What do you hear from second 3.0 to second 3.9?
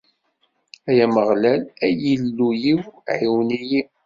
ɛiwen-iyi!